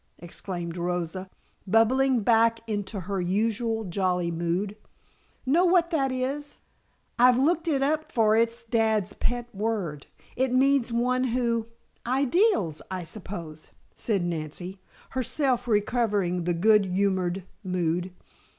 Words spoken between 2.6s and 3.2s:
into